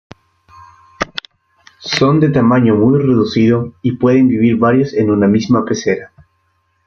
Son 1.77 2.19
de 2.19 2.29
tamaño 2.29 2.73
muy 2.73 2.97
reducido 2.99 3.75
y 3.83 3.97
pueden 3.97 4.29
vivir 4.29 4.55
varios 4.57 4.95
en 4.95 5.11
una 5.11 5.27
misma 5.27 5.63
pecera. 5.63 6.11